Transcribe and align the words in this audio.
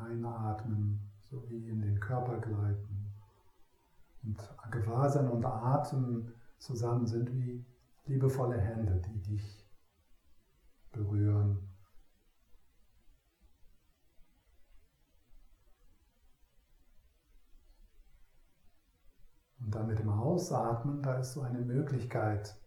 Einatmen 0.00 1.00
sowie 1.30 1.68
in 1.68 1.80
den 1.80 2.00
Körper 2.00 2.38
gleiten. 2.38 3.12
Und 4.22 4.38
Gewahrsein 4.70 5.28
und 5.28 5.44
Atem 5.44 6.32
zusammen 6.58 7.06
sind 7.06 7.32
wie 7.32 7.64
liebevolle 8.06 8.60
Hände, 8.60 9.00
die 9.00 9.22
dich 9.22 9.66
berühren. 10.92 11.70
Und 19.60 19.74
dann 19.74 19.86
mit 19.86 19.98
dem 19.98 20.08
Ausatmen, 20.08 21.02
da 21.02 21.18
ist 21.18 21.32
so 21.32 21.42
eine 21.42 21.60
Möglichkeit, 21.60 22.58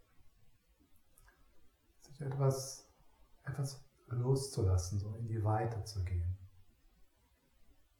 sich 1.99 2.21
etwas, 2.21 2.87
etwas 3.43 3.83
loszulassen, 4.07 4.99
so 4.99 5.13
in 5.15 5.27
die 5.27 5.43
Weite 5.43 5.83
zu 5.83 6.03
gehen. 6.03 6.42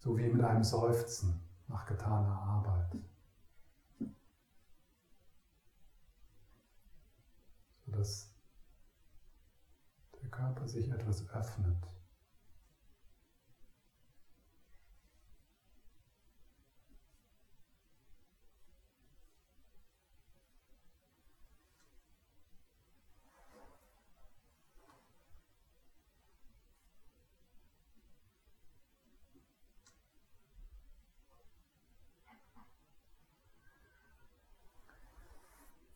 So 0.04 0.18
wie 0.18 0.28
mit 0.28 0.44
einem 0.44 0.66
Seufzen 0.66 1.40
nach 1.70 1.86
getaner 1.86 2.38
Arbeit. 2.38 2.98
Sodass 7.86 8.36
der 10.22 10.30
Körper 10.30 10.68
sich 10.68 10.92
etwas 10.92 11.26
öffnet. 11.30 11.88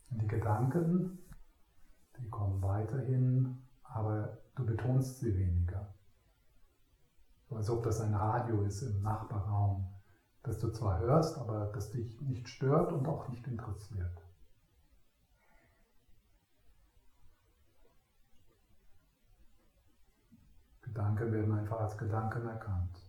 Die 0.09 0.27
Gedanken, 0.47 1.19
die 2.17 2.29
kommen 2.29 2.61
weiterhin, 2.61 3.65
aber 3.83 4.37
du 4.55 4.65
betonst 4.65 5.19
sie 5.19 5.35
weniger. 5.35 5.93
So 7.49 7.57
als 7.57 7.69
ob 7.69 7.83
das 7.83 7.99
ein 7.99 8.13
Radio 8.13 8.61
ist 8.61 8.81
im 8.81 9.01
Nachbarraum, 9.01 9.89
das 10.43 10.57
du 10.59 10.71
zwar 10.71 10.99
hörst, 10.99 11.37
aber 11.37 11.65
das 11.73 11.91
dich 11.91 12.21
nicht 12.21 12.47
stört 12.47 12.93
und 12.93 13.09
auch 13.09 13.27
nicht 13.27 13.45
interessiert. 13.45 14.21
Gedanken 20.81 21.33
werden 21.33 21.51
einfach 21.59 21.81
als 21.81 21.97
Gedanken 21.97 22.47
erkannt. 22.47 23.06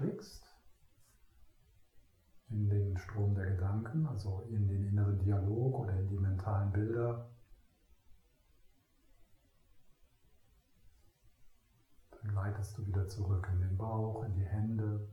Dich 0.00 0.08
verstrickst 0.08 0.46
in 2.50 2.68
den 2.68 2.98
Strom 2.98 3.34
der 3.34 3.46
Gedanken, 3.46 4.06
also 4.06 4.42
in 4.48 4.66
den 4.66 4.88
inneren 4.88 5.18
Dialog 5.20 5.80
oder 5.80 5.92
in 5.92 6.08
die 6.08 6.18
mentalen 6.18 6.72
Bilder, 6.72 7.30
dann 12.10 12.34
leitest 12.34 12.76
du 12.76 12.86
wieder 12.86 13.06
zurück 13.06 13.48
in 13.52 13.60
den 13.60 13.76
Bauch, 13.76 14.24
in 14.24 14.34
die 14.34 14.44
Hände 14.44 15.08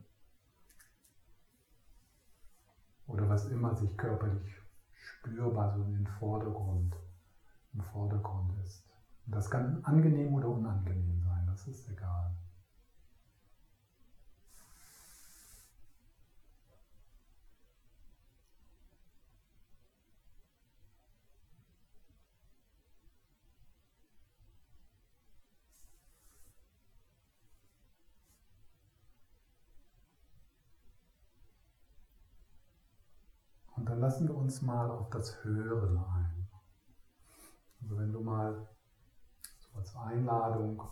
oder 3.06 3.28
was 3.28 3.48
immer 3.50 3.74
sich 3.76 3.96
körperlich 3.96 4.52
spürbar 4.96 5.72
so 5.76 5.84
in 5.84 5.92
den 5.92 6.06
Vordergrund, 6.06 6.96
im 7.72 7.80
Vordergrund 7.80 8.52
ist. 8.64 8.84
Und 9.26 9.36
das 9.36 9.48
kann 9.48 9.84
angenehm 9.84 10.34
oder 10.34 10.48
unangenehm 10.48 11.22
sein, 11.22 11.46
das 11.46 11.68
ist 11.68 11.88
egal. 11.88 12.34
dann 33.88 33.97
lassen 34.08 34.26
wir 34.26 34.36
uns 34.36 34.62
mal 34.62 34.90
auf 34.90 35.10
das 35.10 35.44
Hören 35.44 35.98
ein. 35.98 36.48
Also 37.82 37.98
wenn 37.98 38.10
du 38.10 38.20
mal 38.20 38.66
so 39.58 39.78
als 39.78 39.94
Einladung 39.96 40.82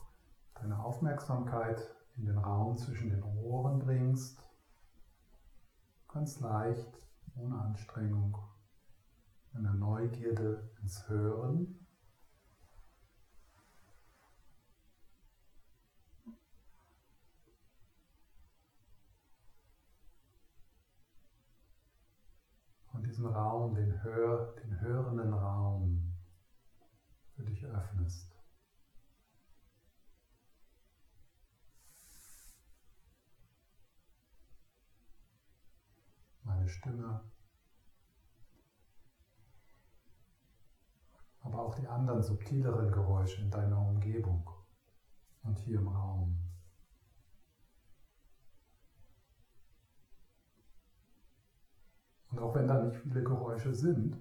deine 0.52 0.78
Aufmerksamkeit 0.78 1.80
in 2.18 2.26
den 2.26 2.36
Raum 2.36 2.76
zwischen 2.76 3.08
den 3.08 3.22
Ohren 3.22 3.78
bringst, 3.78 4.44
ganz 6.12 6.40
leicht, 6.40 6.92
ohne 7.36 7.58
Anstrengung, 7.58 8.36
eine 9.54 9.72
Neugierde 9.72 10.68
ins 10.82 11.08
Hören. 11.08 11.85
Diesen 23.16 23.34
Raum, 23.34 23.74
den, 23.74 24.02
Hör, 24.02 24.54
den 24.56 24.78
hörenden 24.80 25.32
Raum 25.32 26.12
für 27.34 27.44
dich 27.44 27.64
öffnest. 27.64 28.30
Meine 36.42 36.68
Stimme, 36.68 37.22
aber 41.40 41.62
auch 41.62 41.74
die 41.74 41.88
anderen 41.88 42.22
subtileren 42.22 42.92
Geräusche 42.92 43.40
in 43.40 43.50
deiner 43.50 43.80
Umgebung 43.80 44.50
und 45.42 45.58
hier 45.60 45.78
im 45.78 45.88
Raum. 45.88 46.45
Und 52.36 52.42
auch 52.42 52.54
wenn 52.54 52.66
da 52.66 52.76
nicht 52.76 52.98
viele 52.98 53.24
Geräusche 53.24 53.74
sind, 53.74 54.14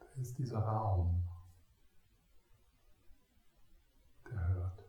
da 0.00 0.06
ist 0.18 0.38
dieser 0.38 0.60
Raum, 0.60 1.28
der 4.30 4.48
hört. 4.48 4.82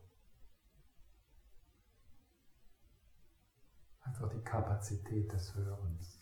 Einfach 4.00 4.30
die 4.30 4.40
Kapazität 4.40 5.30
des 5.30 5.54
Hörens. 5.54 6.18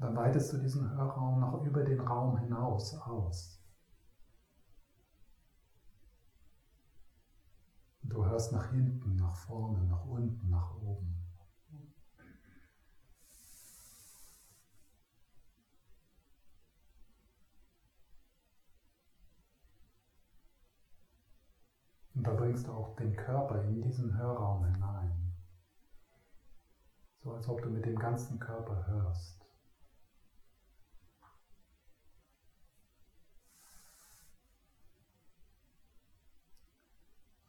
Dann 0.00 0.16
weitest 0.16 0.52
du 0.52 0.58
diesen 0.58 0.90
Hörraum 0.90 1.38
noch 1.38 1.62
über 1.62 1.84
den 1.84 2.00
Raum 2.00 2.36
hinaus 2.38 2.94
aus. 2.94 3.57
Du 8.08 8.24
hörst 8.24 8.52
nach 8.52 8.70
hinten, 8.70 9.16
nach 9.16 9.36
vorne, 9.36 9.84
nach 9.84 10.04
unten, 10.06 10.48
nach 10.48 10.74
oben. 10.76 11.14
Und 22.14 22.26
da 22.26 22.32
bringst 22.32 22.66
du 22.66 22.72
auch 22.72 22.96
den 22.96 23.14
Körper 23.14 23.62
in 23.62 23.80
diesen 23.82 24.16
Hörraum 24.18 24.64
hinein. 24.64 25.32
So 27.22 27.32
als 27.32 27.48
ob 27.48 27.62
du 27.62 27.68
mit 27.68 27.84
dem 27.84 27.96
ganzen 27.96 28.40
Körper 28.40 28.86
hörst. 28.88 29.37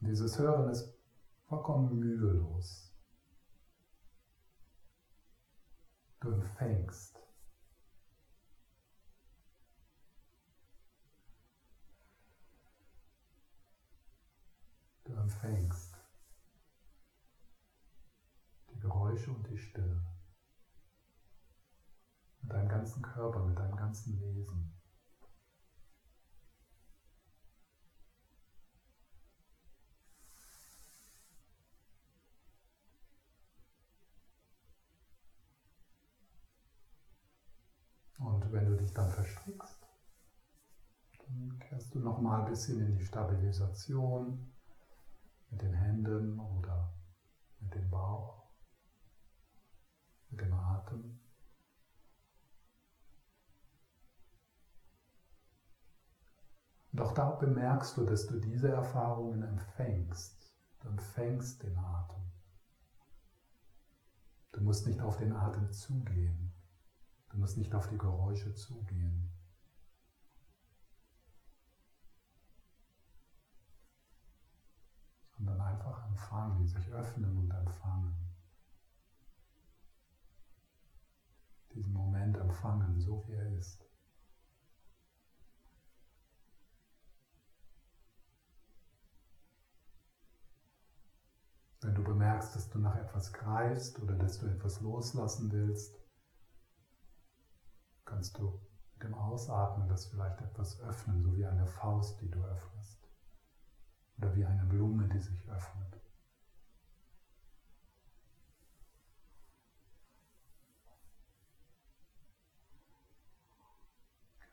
Dieses 0.01 0.39
Hören 0.39 0.69
ist 0.69 0.97
vollkommen 1.47 1.99
mühelos. 1.99 2.89
Du 6.21 6.31
empfängst. 6.31 7.19
Du 15.03 15.13
empfängst 15.13 15.97
die 18.71 18.79
Geräusche 18.79 19.31
und 19.31 19.47
die 19.49 19.57
Stille 19.57 20.01
mit 22.41 22.51
deinem 22.53 22.69
ganzen 22.69 23.01
Körper, 23.01 23.43
mit 23.45 23.57
deinem 23.57 23.75
ganzen 23.75 24.17
Wesen. 24.21 24.71
Dich 38.89 38.93
dann 38.95 39.09
verstrickst, 39.09 39.87
dann 41.19 41.59
kehrst 41.59 41.93
du 41.93 41.99
nochmal 41.99 42.41
ein 42.41 42.49
bisschen 42.49 42.79
in 42.79 42.97
die 42.97 43.05
Stabilisation 43.05 44.51
mit 45.51 45.61
den 45.61 45.73
Händen 45.73 46.39
oder 46.39 46.93
mit 47.59 47.73
dem 47.75 47.89
Bauch, 47.89 48.49
mit 50.29 50.41
dem 50.41 50.53
Atem. 50.53 51.19
Und 56.91 57.01
auch 57.01 57.13
da 57.13 57.29
bemerkst 57.31 57.95
du, 57.97 58.05
dass 58.05 58.25
du 58.25 58.39
diese 58.39 58.71
Erfahrungen 58.71 59.43
empfängst. 59.43 60.51
Du 60.79 60.87
empfängst 60.89 61.61
den 61.61 61.77
Atem. 61.77 62.31
Du 64.51 64.61
musst 64.61 64.87
nicht 64.87 64.99
auf 64.99 65.17
den 65.17 65.33
Atem 65.33 65.71
zugehen. 65.71 66.58
Du 67.29 67.37
musst 67.37 67.57
nicht 67.57 67.73
auf 67.75 67.87
die 67.87 67.97
Geräusche 67.97 68.53
zugehen. 68.55 69.31
Sondern 75.37 75.61
einfach 75.61 76.05
empfangen, 76.07 76.67
sich 76.67 76.91
öffnen 76.91 77.37
und 77.37 77.51
empfangen. 77.51 78.15
Diesen 81.73 81.93
Moment 81.93 82.35
empfangen, 82.37 82.99
so 82.99 83.23
wie 83.27 83.33
er 83.33 83.57
ist. 83.57 83.85
Wenn 91.81 91.95
du 91.95 92.03
bemerkst, 92.03 92.55
dass 92.55 92.69
du 92.69 92.79
nach 92.79 92.95
etwas 92.95 93.31
greifst 93.31 93.99
oder 93.99 94.15
dass 94.15 94.39
du 94.39 94.47
etwas 94.47 94.81
loslassen 94.81 95.49
willst, 95.51 95.95
kannst 98.09 98.37
du 98.37 98.59
mit 98.93 99.03
dem 99.03 99.13
Ausatmen 99.13 99.87
das 99.87 100.07
vielleicht 100.07 100.41
etwas 100.41 100.81
öffnen, 100.81 101.21
so 101.21 101.37
wie 101.37 101.45
eine 101.45 101.65
Faust, 101.65 102.19
die 102.21 102.29
du 102.29 102.43
öffnest. 102.43 103.07
Oder 104.17 104.35
wie 104.35 104.45
eine 104.45 104.65
Blume, 104.65 105.07
die 105.07 105.19
sich 105.19 105.47
öffnet. 105.49 106.01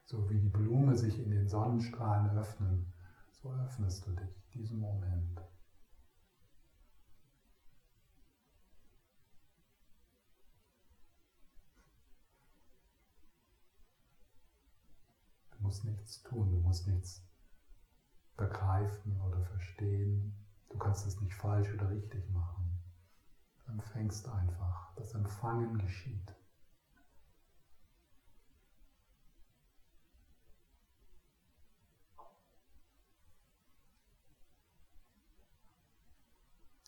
So 0.04 0.30
wie 0.30 0.38
die 0.38 0.48
Blume 0.48 0.96
sich 0.96 1.18
in 1.18 1.30
den 1.30 1.48
Sonnenstrahlen 1.48 2.38
öffnen, 2.38 2.92
so 3.32 3.52
öffnest 3.52 4.06
du 4.06 4.12
dich 4.12 4.48
diesen 4.54 4.78
Moment. 4.78 5.40
Musst 15.60 15.84
nichts 15.84 16.22
tun, 16.22 16.50
du 16.50 16.58
musst 16.58 16.86
nichts 16.86 17.26
begreifen 18.36 19.20
oder 19.20 19.42
verstehen. 19.44 20.34
Du 20.68 20.78
kannst 20.78 21.06
es 21.06 21.20
nicht 21.20 21.34
falsch 21.34 21.72
oder 21.74 21.90
richtig 21.90 22.28
machen. 22.30 22.78
Du 23.64 23.72
empfängst 23.72 24.28
einfach. 24.28 24.94
Das 24.96 25.14
Empfangen 25.14 25.78
geschieht. 25.78 26.34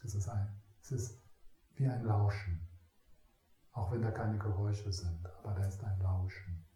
Es 0.04 0.14
ist, 0.14 0.28
ein, 0.28 0.62
es 0.80 0.92
ist 0.92 1.22
wie 1.74 1.86
ein 1.86 2.04
Lauschen, 2.04 2.66
auch 3.72 3.92
wenn 3.92 4.00
da 4.00 4.10
keine 4.10 4.38
Geräusche 4.38 4.90
sind, 4.90 5.26
aber 5.26 5.52
da 5.52 5.66
ist 5.66 5.84
ein 5.84 6.00
Lauschen. 6.00 6.67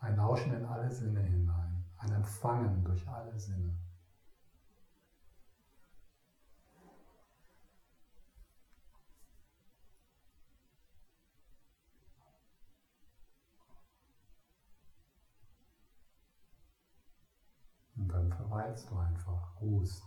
Ein 0.00 0.16
Lauschen 0.16 0.54
in 0.54 0.64
alle 0.64 0.90
Sinne 0.90 1.20
hinein, 1.20 1.84
ein 1.98 2.12
Empfangen 2.12 2.82
durch 2.82 3.06
alle 3.06 3.38
Sinne. 3.38 3.76
Und 17.96 18.08
dann 18.08 18.32
verweilst 18.32 18.90
du 18.90 18.96
einfach, 18.96 19.60
ruhst. 19.60 20.02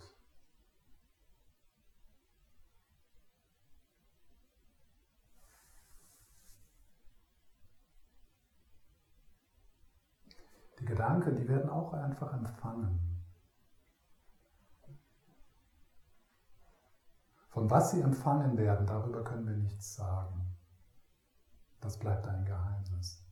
Gedanken, 10.94 11.36
die 11.36 11.48
werden 11.48 11.72
auch 11.72 11.92
einfach 11.94 12.31
empfangen. 12.34 13.00
Von 17.50 17.68
was 17.68 17.90
sie 17.90 18.01
empfangen 18.01 18.56
werden, 18.60 18.86
darüber 18.86 19.24
können 19.24 19.48
wir 19.48 19.56
nichts 19.56 19.95
sagen. 19.95 20.56
Das 21.81 21.98
bleibt 21.98 22.28
ein 22.28 22.45
Geheimnis. 22.45 23.25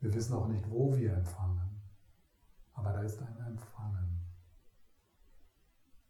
Wir 0.00 0.12
wissen 0.12 0.34
auch 0.34 0.48
nicht, 0.48 0.68
wo 0.68 0.96
wir 0.96 1.14
empfangen, 1.14 1.80
aber 2.72 2.92
da 2.92 3.02
ist 3.02 3.22
ein 3.22 3.36
Empfangen. 3.46 4.26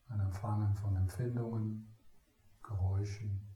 Ein 0.09 0.21
Empfangen 0.21 0.75
von 0.77 0.97
Empfindungen, 0.97 1.95
Geräuschen, 2.63 3.55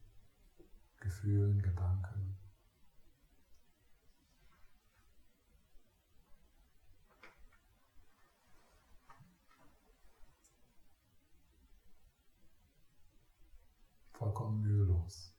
Gefühlen, 1.01 1.63
Gedanken. 1.63 2.34
Vollkommen 14.15 14.61
mühelos. 14.61 15.35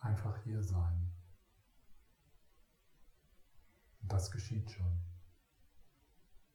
Einfach 0.00 0.36
hier 0.44 0.62
sein. 0.62 1.10
Und 4.02 4.12
das 4.12 4.30
geschieht 4.30 4.70
schon. 4.70 5.00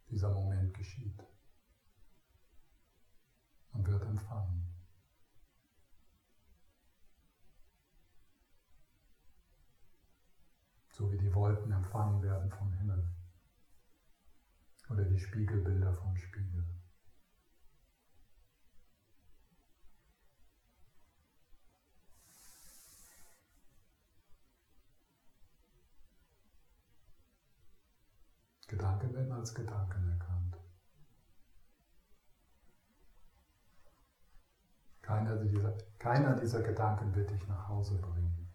Dieser 0.09 0.31
Moment 0.31 0.73
geschieht 0.73 1.23
und 3.73 3.87
wird 3.87 4.05
empfangen. 4.05 4.71
So 10.91 11.11
wie 11.11 11.17
die 11.17 11.33
Wolken 11.33 11.71
empfangen 11.71 12.21
werden 12.21 12.49
vom 12.51 12.71
Himmel 12.73 13.09
oder 14.89 15.03
die 15.03 15.19
Spiegelbilder 15.19 15.93
vom 15.93 16.15
Spiegel. 16.17 16.63
Gedanken 28.67 29.13
werden 29.13 29.31
als 29.31 29.53
Gedanken 29.53 30.09
erkannt. 30.09 30.57
Keiner 35.01 35.35
dieser, 35.37 35.77
keiner 35.99 36.35
dieser 36.35 36.61
Gedanken 36.61 37.15
wird 37.15 37.29
dich 37.29 37.47
nach 37.47 37.67
Hause 37.67 37.95
bringen. 37.95 38.49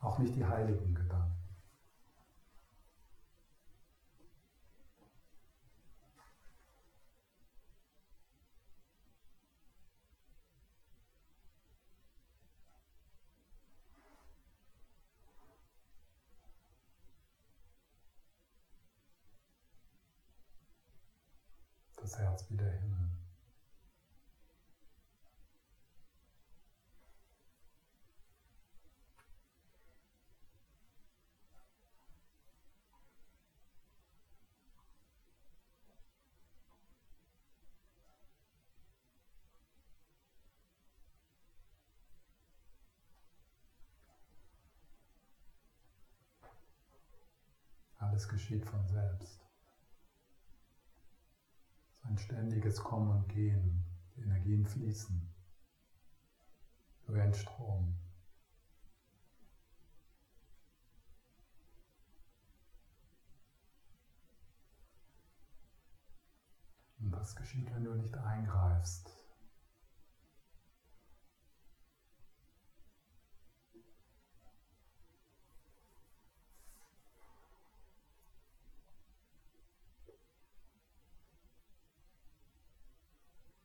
Auch 0.00 0.18
nicht 0.18 0.34
die 0.34 0.44
heiligen 0.44 0.94
Gedanken. 0.94 1.45
Herz 22.36 22.50
wieder 22.50 22.70
hin. 22.70 22.92
Alles 47.98 48.28
geschieht 48.28 48.62
von 48.66 48.86
selbst. 48.86 49.45
Ein 52.08 52.18
ständiges 52.18 52.82
Kommen 52.82 53.10
und 53.10 53.28
Gehen. 53.28 53.84
Die 54.16 54.22
Energien 54.22 54.66
fließen 54.66 55.26
wie 57.08 57.20
ein 57.20 57.34
Strom. 57.34 57.96
Und 66.98 67.10
das 67.12 67.36
geschieht, 67.36 67.72
wenn 67.72 67.84
du 67.84 67.94
nicht 67.94 68.16
eingreifst. 68.16 69.12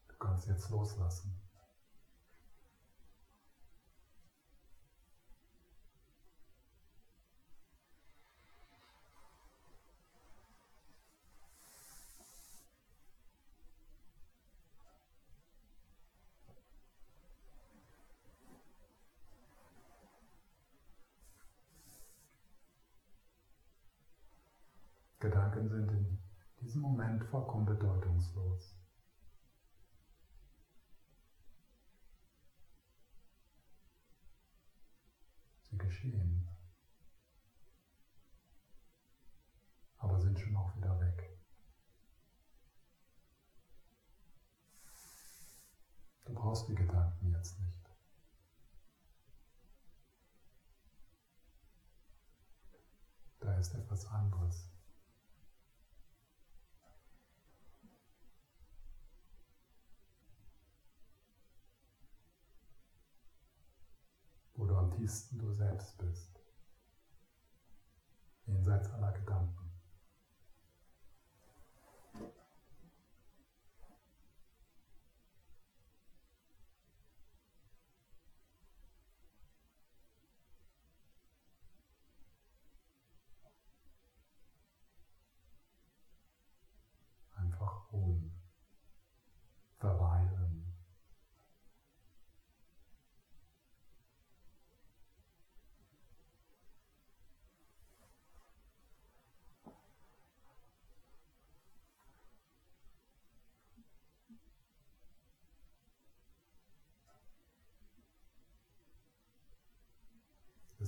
Du 0.07 0.17
kannst 0.19 0.40
jetzt 0.51 0.69
loslassen. 0.69 1.33
Gedanken 25.19 25.69
sind 25.69 25.91
in 25.91 26.19
diesem 26.59 26.81
Moment 26.81 27.23
vollkommen 27.25 27.65
bedeutungslos. 27.65 28.80
Geschehen, 35.81 36.47
aber 39.97 40.19
sind 40.19 40.39
schon 40.39 40.55
auch 40.55 40.75
wieder 40.75 40.99
weg. 40.99 41.37
Du 46.25 46.33
brauchst 46.33 46.67
die 46.69 46.75
Gedanken 46.75 47.31
jetzt 47.31 47.59
nicht. 47.59 47.89
Da 53.39 53.57
ist 53.57 53.73
etwas 53.73 54.05
anderes. 54.07 54.70
Tiefsten 65.01 65.39
du 65.39 65.51
selbst 65.51 65.97
bist, 65.97 66.39
jenseits 68.45 68.91
aller 68.91 69.11
Gedanken. 69.13 69.60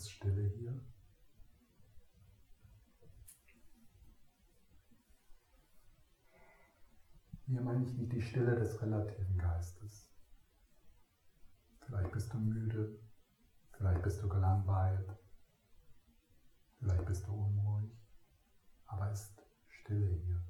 Ist 0.04 0.12
Stille 0.12 0.50
hier. 0.58 0.74
Hier 7.46 7.62
meine 7.62 7.86
ich 7.86 7.94
nicht 7.94 8.12
die 8.12 8.22
Stille 8.22 8.56
des 8.56 8.82
relativen 8.82 9.38
Geistes. 9.38 10.10
Vielleicht 11.86 12.12
bist 12.12 12.34
du 12.34 12.38
müde, 12.38 13.00
vielleicht 13.78 14.02
bist 14.02 14.22
du 14.22 14.28
gelangweilt, 14.28 15.10
vielleicht 16.80 17.06
bist 17.06 17.26
du 17.26 17.32
unruhig, 17.32 17.92
aber 18.88 19.10
es 19.12 19.22
ist 19.22 19.42
Stille 19.70 20.08
hier. 20.26 20.44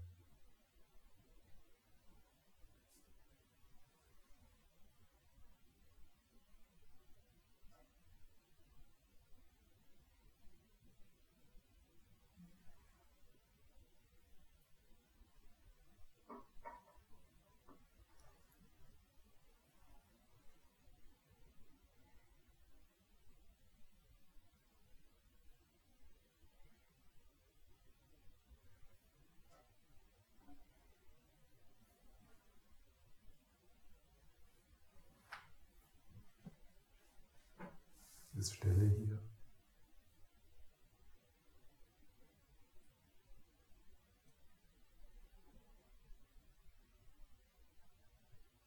ist 38.33 38.33
Stille 38.52 38.90
hier. 38.90 39.20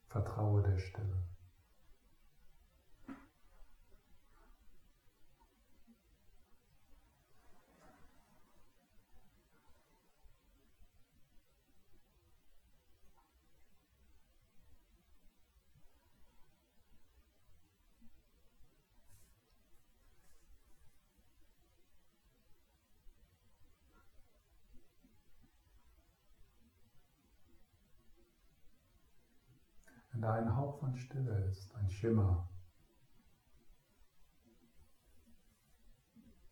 Vertraue 0.08 0.62
der 0.62 0.78
Stille. 0.78 1.35
Wenn 30.16 30.22
da 30.22 30.32
ein 30.32 30.56
Hauch 30.56 30.78
von 30.78 30.96
Stille 30.96 31.44
ist, 31.44 31.74
ein 31.74 31.90
Schimmer, 31.90 32.48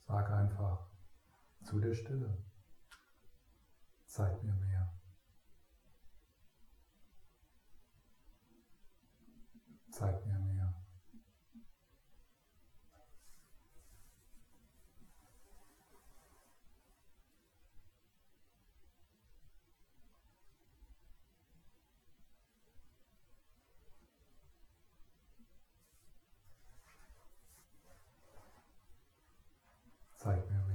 sag 0.07 0.31
einfach 0.31 0.87
zu 1.63 1.81
der 1.81 1.95
Stille, 1.95 2.45
zeig 4.05 4.43
mir 4.43 4.53
mehr. 4.53 4.93
Zeig 9.91 10.27
mir 10.27 10.39
mehr. 10.39 10.75
Zeig 30.25 30.51
mir 30.51 30.59
mehr. 30.59 30.75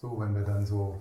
So, 0.00 0.18
wenn 0.18 0.34
wir 0.34 0.44
dann 0.44 0.64
so, 0.64 0.98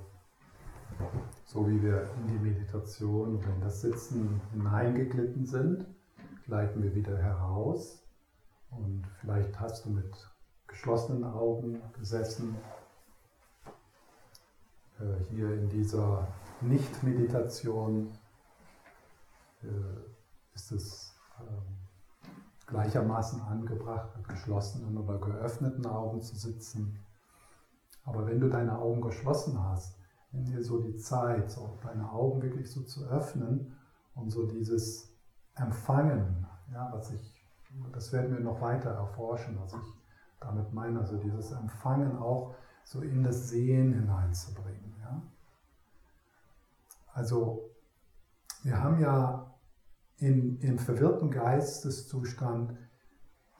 so 1.45 1.65
wie 1.69 1.81
wir 1.81 2.01
in 2.17 2.27
die 2.27 2.49
Meditation 2.49 3.37
oder 3.37 3.47
in 3.47 3.61
das 3.61 3.79
Sitzen 3.79 4.41
hineingeglitten 4.51 5.45
sind, 5.45 5.85
gleiten 6.45 6.83
wir 6.83 6.93
wieder 6.93 7.17
heraus. 7.17 8.03
Und 8.71 9.05
vielleicht 9.21 9.57
hast 9.57 9.85
du 9.85 9.91
mit 9.91 10.13
geschlossenen 10.67 11.23
Augen 11.23 11.81
gesessen, 11.97 12.57
äh, 14.99 15.23
hier 15.29 15.53
in 15.53 15.69
dieser 15.69 16.27
Nicht-Meditation 16.59 18.09
äh, 19.63 20.55
ist 20.55 20.73
es 20.73 21.15
ähm, 21.39 21.77
gleichermaßen 22.67 23.39
angebracht, 23.43 24.09
mit 24.17 24.27
geschlossenen 24.27 24.97
oder 24.97 25.17
geöffneten 25.19 25.85
Augen 25.85 26.21
zu 26.21 26.35
sitzen. 26.35 26.99
Aber 28.09 28.25
wenn 28.25 28.39
du 28.39 28.49
deine 28.49 28.77
Augen 28.79 29.01
geschlossen 29.01 29.63
hast, 29.63 29.95
nimm 30.31 30.43
dir 30.45 30.63
so 30.63 30.79
die 30.81 30.95
Zeit, 30.95 31.51
so 31.51 31.77
deine 31.83 32.11
Augen 32.11 32.41
wirklich 32.41 32.71
so 32.71 32.81
zu 32.81 33.05
öffnen 33.05 33.77
und 34.15 34.31
so 34.31 34.47
dieses 34.47 35.13
Empfangen, 35.53 36.47
ja, 36.73 36.89
was 36.91 37.11
ich, 37.11 37.45
das 37.93 38.11
werden 38.11 38.35
wir 38.35 38.43
noch 38.43 38.61
weiter 38.61 38.89
erforschen, 38.89 39.59
was 39.61 39.73
ich 39.73 39.93
damit 40.39 40.73
meine, 40.73 40.99
also 40.99 41.17
dieses 41.17 41.51
Empfangen 41.51 42.17
auch 42.17 42.55
so 42.83 43.01
in 43.01 43.21
das 43.21 43.49
Sehen 43.49 43.93
hineinzubringen. 43.93 44.95
Ja. 45.01 45.21
Also 47.13 47.69
wir 48.63 48.81
haben 48.81 48.99
ja 48.99 49.53
in, 50.17 50.59
im 50.61 50.79
verwirrten 50.79 51.29
Geisteszustand 51.29 52.75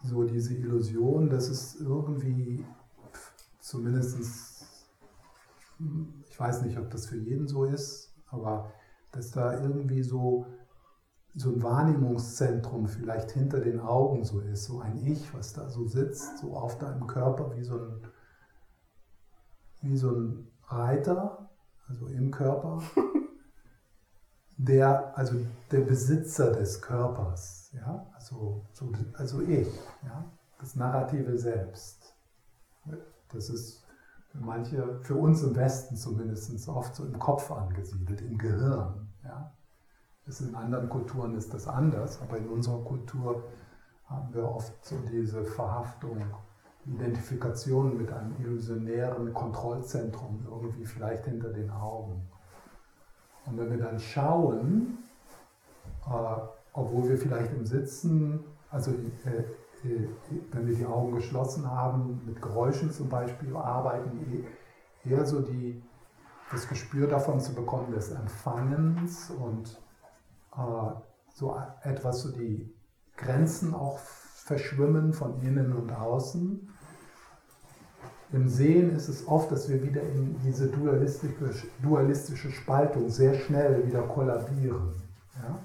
so 0.04 0.24
diese 0.24 0.56
Illusion, 0.56 1.30
dass 1.30 1.50
es 1.50 1.80
irgendwie 1.80 2.66
zumindest, 3.70 4.66
ich 6.28 6.40
weiß 6.40 6.64
nicht, 6.64 6.78
ob 6.78 6.90
das 6.90 7.06
für 7.06 7.18
jeden 7.18 7.48
so 7.48 7.66
ist, 7.66 8.16
aber 8.28 8.72
dass 9.12 9.32
da 9.32 9.62
irgendwie 9.62 10.02
so, 10.02 10.48
so 11.36 11.52
ein 11.52 11.62
Wahrnehmungszentrum 11.62 12.88
vielleicht 12.88 13.32
hinter 13.32 13.60
den 13.60 13.80
Augen 13.80 14.24
so 14.24 14.40
ist, 14.40 14.66
so 14.66 14.80
ein 14.80 14.98
Ich, 15.06 15.34
was 15.34 15.54
da 15.54 15.70
so 15.70 15.88
sitzt, 15.88 16.40
so 16.40 16.56
auf 16.56 16.80
deinem 16.80 17.06
Körper 17.06 17.56
wie 17.56 17.64
so 17.64 17.76
ein, 17.76 18.08
wie 19.82 19.98
so 19.98 20.12
ein 20.12 20.48
Reiter, 20.68 21.50
also 21.88 22.08
im 22.08 22.32
Körper, 22.32 22.82
der, 24.58 25.16
also 25.18 25.36
der 25.72 25.82
Besitzer 25.82 26.52
des 26.52 26.82
Körpers, 26.82 27.72
ja, 27.74 28.08
also, 28.16 28.66
so, 28.74 28.92
also 29.14 29.42
ich, 29.42 29.70
ja, 30.04 30.26
das 30.60 30.76
narrative 30.76 31.38
Selbst. 31.38 32.16
Das 33.32 33.50
ist 33.50 33.86
für 34.30 34.40
manche, 34.40 35.00
für 35.02 35.16
uns 35.16 35.44
im 35.44 35.56
Westen 35.56 35.96
zumindest, 35.96 36.68
oft 36.68 36.96
so 36.96 37.06
im 37.06 37.18
Kopf 37.18 37.52
angesiedelt, 37.52 38.22
im 38.22 38.38
Gehirn. 38.38 39.08
Ja. 39.24 39.52
In 40.40 40.54
anderen 40.54 40.90
Kulturen 40.90 41.36
ist 41.36 41.54
das 41.56 41.68
anders, 41.68 42.22
aber 42.22 42.38
in 42.38 42.48
unserer 42.48 42.84
Kultur 42.84 43.44
haben 44.06 44.32
wir 44.34 44.44
oft 44.44 44.86
so 44.86 44.96
diese 45.12 45.44
Verhaftung, 45.44 46.24
Identifikation 46.86 47.98
mit 47.98 48.12
einem 48.12 48.36
illusionären 48.40 49.34
Kontrollzentrum, 49.34 50.46
irgendwie 50.50 50.86
vielleicht 50.86 51.26
hinter 51.26 51.50
den 51.50 51.70
Augen. 51.72 52.28
Und 53.46 53.58
wenn 53.58 53.72
wir 53.72 53.78
dann 53.78 54.00
schauen, 54.00 55.00
äh, 56.08 56.42
obwohl 56.74 57.10
wir 57.10 57.18
vielleicht 57.18 57.52
im 57.54 57.66
Sitzen, 57.66 58.44
also 58.70 58.92
äh, 58.92 59.44
äh, 59.86 60.08
wenn 60.52 60.68
wir 60.68 60.76
die 60.76 60.86
Augen 60.86 61.16
geschlossen 61.16 61.70
haben, 61.70 62.22
mit 62.26 62.42
Geräuschen 62.42 62.92
zum 62.92 63.10
Beispiel 63.10 63.56
arbeiten, 63.56 64.46
eher 65.06 65.26
so 65.26 65.42
die, 65.42 65.82
das 66.52 66.68
Gespür 66.68 67.08
davon 67.08 67.40
zu 67.40 67.54
bekommen 67.54 67.92
des 67.92 68.12
Empfangens 68.12 69.32
und 69.32 69.80
äh, 70.56 70.92
so 71.34 71.56
etwas, 71.84 72.22
so 72.22 72.32
die 72.32 72.74
Grenzen 73.16 73.74
auch 73.74 74.00
verschwimmen 74.00 75.14
von 75.14 75.42
innen 75.42 75.74
und 75.74 75.92
außen. 75.92 76.68
Im 78.32 78.48
Sehen 78.48 78.96
ist 78.96 79.08
es 79.10 79.28
oft, 79.28 79.52
dass 79.52 79.70
wir 79.70 79.82
wieder 79.82 80.02
in 80.02 80.40
diese 80.44 80.68
dualistische, 80.68 81.68
dualistische 81.82 82.52
Spaltung 82.52 83.10
sehr 83.10 83.34
schnell 83.34 83.88
wieder 83.88 84.04
kollabieren. 84.04 84.94
Ja? 85.36 85.58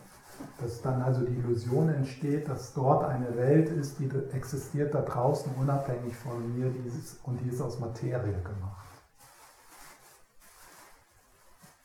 Dass 0.64 0.80
dann 0.80 1.02
also 1.02 1.26
die 1.26 1.34
Illusion 1.34 1.90
entsteht, 1.90 2.48
dass 2.48 2.72
dort 2.72 3.04
eine 3.04 3.36
Welt 3.36 3.68
ist, 3.68 3.98
die 3.98 4.10
existiert 4.32 4.94
da 4.94 5.02
draußen 5.02 5.52
unabhängig 5.56 6.16
von 6.16 6.58
mir 6.58 6.70
dieses, 6.70 7.18
und 7.24 7.38
die 7.42 7.50
ist 7.50 7.60
aus 7.60 7.78
Materie 7.80 8.40
gemacht. 8.42 8.88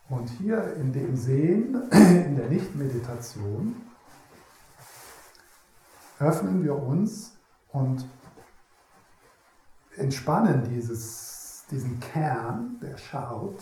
Und 0.08 0.30
hier 0.30 0.76
in 0.76 0.94
dem 0.94 1.18
Sehen, 1.18 1.90
in 1.92 2.38
der 2.38 2.48
Nichtmeditation, 2.48 3.76
öffnen 6.20 6.64
wir 6.64 6.82
uns 6.82 7.34
und 7.74 8.06
entspannen 9.98 10.64
dieses, 10.70 11.66
diesen 11.70 12.00
Kern, 12.00 12.80
der 12.82 12.98
schaut, 12.98 13.60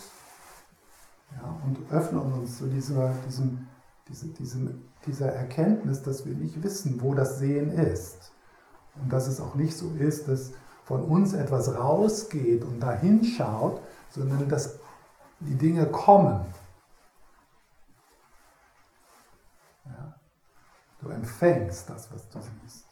ja, 1.32 1.60
und 1.66 1.92
öffnen 1.92 2.22
uns 2.34 2.60
zu 2.60 2.68
dieser, 2.68 3.16
diesem 3.28 3.68
diese, 4.10 4.28
diese, 4.28 4.74
dieser 5.06 5.32
Erkenntnis, 5.32 6.04
dass 6.04 6.26
wir 6.26 6.34
nicht 6.34 6.62
wissen, 6.64 7.02
wo 7.02 7.14
das 7.14 7.40
Sehen 7.40 7.72
ist. 7.72 8.32
Und 8.96 9.12
dass 9.12 9.28
es 9.28 9.40
auch 9.40 9.56
nicht 9.56 9.76
so 9.78 9.92
ist, 9.92 10.28
dass 10.28 10.52
von 10.86 11.04
uns 11.04 11.34
etwas 11.34 11.76
rausgeht 11.76 12.64
und 12.64 12.80
dahin 12.80 13.24
schaut, 13.24 13.82
sondern 14.10 14.48
dass 14.48 14.80
die 15.40 15.56
Dinge 15.56 15.86
kommen. 15.88 16.46
Ja? 19.86 20.16
Du 21.02 21.10
empfängst 21.10 21.90
das, 21.90 22.12
was 22.12 22.28
du 22.30 22.40
siehst. 22.40 22.86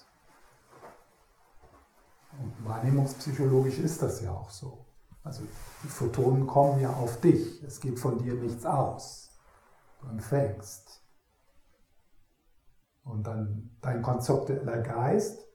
Und 2.40 2.68
wahrnehmungspsychologisch 2.68 3.80
ist 3.80 4.02
das 4.02 4.22
ja 4.22 4.32
auch 4.32 4.50
so. 4.50 4.86
Also 5.24 5.44
die 5.84 5.88
Photonen 5.88 6.46
kommen 6.46 6.82
ja 6.82 6.92
auf 6.92 7.20
dich. 7.22 7.64
Es 7.64 7.80
geht 7.80 7.98
von 7.98 8.20
dir 8.20 8.36
nichts 8.36 8.66
aus. 8.66 9.32
Du 10.02 10.08
empfängst. 10.08 11.02
Und 13.16 13.26
dann 13.28 13.70
dein 13.82 14.02
konzeptueller 14.02 14.82
Geist 14.82 15.48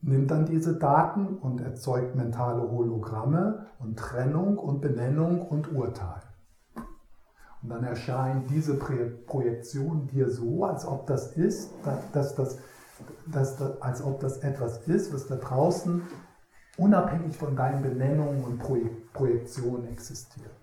nimmt 0.00 0.30
dann 0.30 0.46
diese 0.46 0.78
Daten 0.78 1.36
und 1.36 1.60
erzeugt 1.60 2.16
mentale 2.16 2.62
Hologramme 2.62 3.66
und 3.78 3.98
Trennung 3.98 4.56
und 4.56 4.80
Benennung 4.80 5.42
und 5.46 5.70
Urteil. 5.70 6.22
Und 7.62 7.68
dann 7.68 7.84
erscheint 7.84 8.48
diese 8.48 8.78
Projektion 8.78 10.06
dir 10.06 10.30
so, 10.30 10.64
als 10.64 10.86
ob 10.86 11.06
das 11.06 11.36
ist, 11.36 11.72
dass 12.12 12.34
das, 12.34 12.58
dass 13.26 13.56
das, 13.56 13.82
als 13.82 14.02
ob 14.02 14.20
das 14.20 14.38
etwas 14.38 14.88
ist, 14.88 15.12
was 15.12 15.26
da 15.26 15.36
draußen 15.36 16.00
unabhängig 16.78 17.36
von 17.36 17.54
deinen 17.54 17.82
Benennungen 17.82 18.42
und 18.42 18.58
Projektionen 19.12 19.88
existiert. 19.88 20.54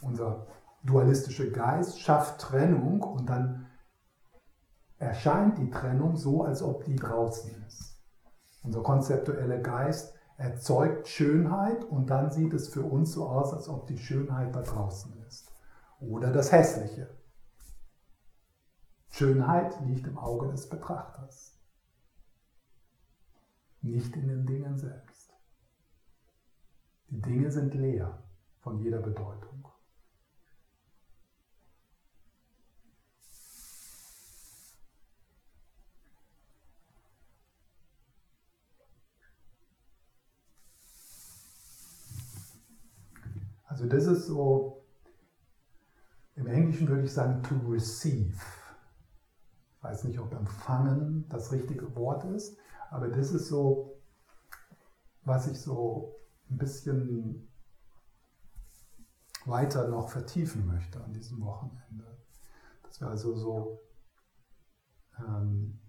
Unser 0.00 0.46
dualistische 0.82 1.50
Geist 1.50 2.00
schafft 2.00 2.40
Trennung 2.40 3.02
und 3.02 3.28
dann 3.28 3.66
erscheint 4.98 5.58
die 5.58 5.70
Trennung 5.70 6.16
so, 6.16 6.44
als 6.44 6.62
ob 6.62 6.84
die 6.84 6.96
draußen 6.96 7.50
ist. 7.66 7.98
Unser 8.62 8.82
konzeptueller 8.82 9.58
Geist 9.58 10.14
erzeugt 10.36 11.08
Schönheit 11.08 11.84
und 11.84 12.08
dann 12.08 12.30
sieht 12.30 12.52
es 12.54 12.68
für 12.68 12.82
uns 12.82 13.12
so 13.12 13.28
aus, 13.28 13.52
als 13.52 13.68
ob 13.68 13.86
die 13.86 13.98
Schönheit 13.98 14.54
da 14.54 14.62
draußen 14.62 15.12
ist. 15.26 15.52
Oder 16.00 16.32
das 16.32 16.52
Hässliche. 16.52 17.10
Schönheit 19.08 19.80
liegt 19.82 20.06
im 20.06 20.18
Auge 20.18 20.48
des 20.48 20.68
Betrachters, 20.68 21.58
nicht 23.82 24.16
in 24.16 24.28
den 24.28 24.46
Dingen 24.46 24.78
selbst. 24.78 25.32
Die 27.08 27.20
Dinge 27.20 27.50
sind 27.50 27.74
leer 27.74 28.22
von 28.60 28.78
jeder 28.78 29.00
Bedeutung. 29.00 29.69
Also 43.80 43.96
das 43.96 44.04
ist 44.04 44.26
so, 44.26 44.84
im 46.34 46.46
Englischen 46.46 46.86
würde 46.86 47.04
ich 47.04 47.14
sagen, 47.14 47.42
to 47.42 47.54
receive. 47.66 48.38
Ich 49.74 49.82
weiß 49.82 50.04
nicht, 50.04 50.18
ob 50.18 50.34
empfangen 50.34 51.26
das 51.30 51.50
richtige 51.50 51.96
Wort 51.96 52.24
ist, 52.24 52.58
aber 52.90 53.08
das 53.08 53.32
ist 53.32 53.48
so, 53.48 53.98
was 55.22 55.46
ich 55.46 55.58
so 55.58 56.14
ein 56.50 56.58
bisschen 56.58 57.48
weiter 59.46 59.88
noch 59.88 60.10
vertiefen 60.10 60.66
möchte 60.66 61.02
an 61.02 61.14
diesem 61.14 61.40
Wochenende. 61.40 62.18
Dass 62.82 63.00
wir 63.00 63.08
also 63.08 63.34
so 63.34 63.80
ähm, 65.18 65.80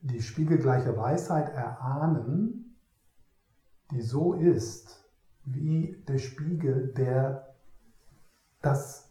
die 0.00 0.22
spiegelgleiche 0.22 0.96
Weisheit 0.96 1.50
erahnen, 1.50 2.74
die 3.90 4.00
so 4.00 4.32
ist 4.32 4.99
wie 5.54 6.02
der 6.08 6.18
Spiegel, 6.18 6.92
der 6.94 7.54
das 8.62 9.10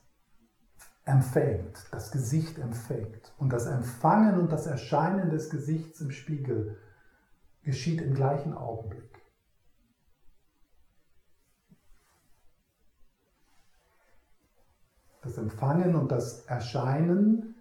empfängt, 1.05 1.87
das 1.91 2.11
Gesicht 2.11 2.59
empfängt. 2.59 3.33
Und 3.37 3.51
das 3.51 3.65
Empfangen 3.65 4.39
und 4.39 4.51
das 4.51 4.67
Erscheinen 4.67 5.29
des 5.31 5.49
Gesichts 5.49 6.01
im 6.01 6.11
Spiegel 6.11 6.77
geschieht 7.63 8.01
im 8.01 8.13
gleichen 8.13 8.53
Augenblick. 8.53 9.03
Das 15.21 15.37
Empfangen 15.37 15.95
und 15.95 16.11
das 16.11 16.45
Erscheinen 16.45 17.55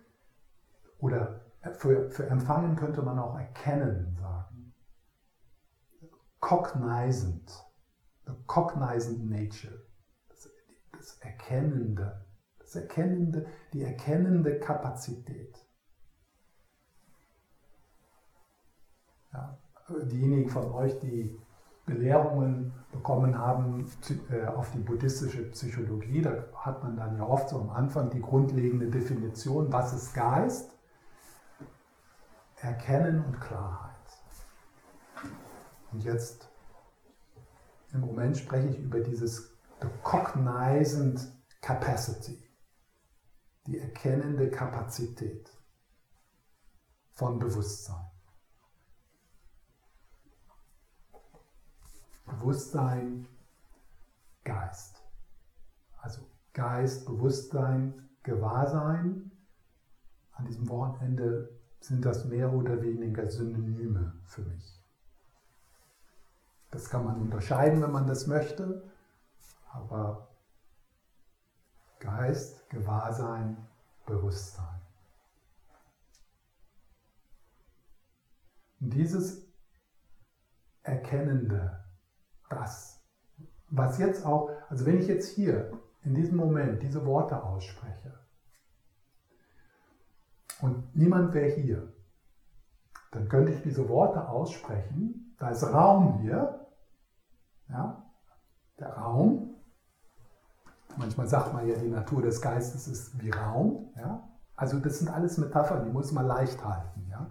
oder 0.98 1.40
für, 1.72 2.10
für 2.10 2.26
Empfangen 2.26 2.76
könnte 2.76 3.02
man 3.02 3.18
auch 3.18 3.36
erkennen 3.36 4.16
sagen. 4.20 4.72
Cognizant, 6.40 7.67
cognizant 8.46 9.28
nature, 9.28 9.82
das, 10.28 10.50
das 10.92 11.18
Erkennende, 11.20 12.24
das 12.58 12.76
Erkennende, 12.76 13.46
die 13.72 13.82
erkennende 13.82 14.58
Kapazität. 14.58 15.58
Ja, 19.32 19.58
diejenigen 20.04 20.48
von 20.48 20.72
euch, 20.72 20.98
die 21.00 21.38
Belehrungen 21.86 22.72
bekommen 22.92 23.36
haben 23.36 23.90
äh, 24.30 24.46
auf 24.46 24.70
die 24.72 24.78
buddhistische 24.78 25.50
Psychologie, 25.50 26.20
da 26.20 26.44
hat 26.54 26.82
man 26.82 26.96
dann 26.96 27.16
ja 27.16 27.24
oft 27.24 27.48
so 27.48 27.60
am 27.60 27.70
Anfang 27.70 28.10
die 28.10 28.20
grundlegende 28.20 28.88
Definition, 28.88 29.72
was 29.72 29.94
ist 29.94 30.14
Geist? 30.14 30.70
Erkennen 32.60 33.24
und 33.24 33.40
Klarheit. 33.40 33.94
Und 35.92 36.04
jetzt 36.04 36.47
im 37.92 38.00
Moment 38.00 38.36
spreche 38.36 38.68
ich 38.68 38.78
über 38.78 39.00
dieses 39.00 39.50
the 39.80 39.88
cognizant 40.02 41.20
capacity, 41.60 42.42
die 43.66 43.78
erkennende 43.78 44.50
Kapazität 44.50 45.50
von 47.12 47.38
Bewusstsein. 47.38 48.10
Bewusstsein, 52.26 53.26
Geist. 54.44 55.02
Also 55.96 56.22
Geist, 56.52 57.06
Bewusstsein, 57.06 58.08
Gewahrsein. 58.22 59.32
An 60.32 60.44
diesem 60.46 60.68
Wochenende 60.68 61.58
sind 61.80 62.04
das 62.04 62.24
mehr 62.26 62.52
oder 62.52 62.80
weniger 62.82 63.28
Synonyme 63.30 64.12
für 64.26 64.42
mich. 64.42 64.77
Das 66.70 66.90
kann 66.90 67.04
man 67.04 67.20
unterscheiden, 67.20 67.82
wenn 67.82 67.92
man 67.92 68.06
das 68.06 68.26
möchte, 68.26 68.82
aber 69.72 70.28
Geist, 71.98 72.68
Gewahrsein, 72.70 73.56
Bewusstsein. 74.06 74.80
Und 78.80 78.90
dieses 78.90 79.46
Erkennende, 80.82 81.84
das, 82.48 83.02
was 83.68 83.98
jetzt 83.98 84.24
auch, 84.24 84.50
also 84.68 84.86
wenn 84.86 84.98
ich 84.98 85.08
jetzt 85.08 85.28
hier 85.28 85.72
in 86.04 86.14
diesem 86.14 86.36
Moment 86.36 86.82
diese 86.82 87.04
Worte 87.04 87.42
ausspreche 87.42 88.18
und 90.60 90.94
niemand 90.94 91.34
wäre 91.34 91.50
hier, 91.50 91.92
dann 93.10 93.28
könnte 93.28 93.52
ich 93.52 93.62
diese 93.62 93.88
Worte 93.88 94.28
aussprechen, 94.28 95.27
da 95.38 95.50
ist 95.50 95.62
Raum 95.64 96.20
hier, 96.20 96.66
ja, 97.68 98.04
der 98.78 98.92
Raum, 98.94 99.54
manchmal 100.96 101.26
sagt 101.26 101.52
man 101.52 101.66
ja, 101.66 101.76
die 101.76 101.88
Natur 101.88 102.22
des 102.22 102.40
Geistes 102.40 102.88
ist 102.88 103.20
wie 103.22 103.30
Raum, 103.30 103.92
ja, 103.96 104.28
also 104.56 104.78
das 104.78 104.98
sind 104.98 105.08
alles 105.08 105.38
Metaphern, 105.38 105.84
die 105.84 105.92
muss 105.92 106.12
man 106.12 106.26
leicht 106.26 106.64
halten, 106.64 107.06
ja. 107.08 107.30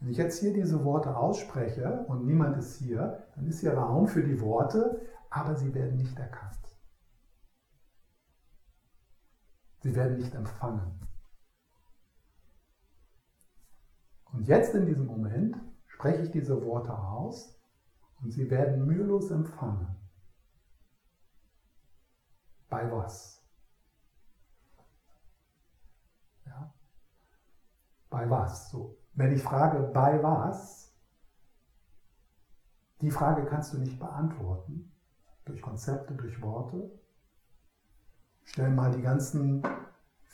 Wenn 0.00 0.10
ich 0.10 0.18
jetzt 0.18 0.40
hier 0.40 0.52
diese 0.52 0.84
Worte 0.84 1.16
ausspreche 1.16 2.04
und 2.08 2.26
niemand 2.26 2.56
ist 2.58 2.76
hier, 2.76 3.26
dann 3.34 3.46
ist 3.46 3.60
hier 3.60 3.74
Raum 3.74 4.06
für 4.06 4.22
die 4.22 4.40
Worte, 4.40 5.00
aber 5.30 5.56
sie 5.56 5.74
werden 5.74 5.96
nicht 5.96 6.18
erkannt. 6.18 6.58
Sie 9.80 9.94
werden 9.94 10.16
nicht 10.16 10.34
empfangen. 10.34 11.00
Und 14.32 14.46
jetzt 14.46 14.74
in 14.74 14.86
diesem 14.86 15.06
Moment 15.06 15.56
spreche 16.04 16.24
ich 16.24 16.30
diese 16.32 16.62
Worte 16.66 16.92
aus 16.98 17.58
und 18.20 18.30
sie 18.30 18.50
werden 18.50 18.84
mühelos 18.84 19.30
empfangen. 19.30 19.88
Bei 22.68 22.92
was? 22.92 23.42
Ja? 26.44 26.74
Bei 28.10 28.28
was? 28.28 28.70
So, 28.70 28.98
wenn 29.14 29.32
ich 29.32 29.42
frage, 29.42 29.80
bei 29.94 30.22
was, 30.22 30.94
die 33.00 33.10
Frage 33.10 33.46
kannst 33.46 33.72
du 33.72 33.78
nicht 33.78 33.98
beantworten 33.98 34.92
durch 35.46 35.62
Konzepte, 35.62 36.12
durch 36.12 36.38
Worte. 36.42 37.00
Stell 38.44 38.68
mal 38.68 38.92
die 38.92 39.00
ganzen 39.00 39.62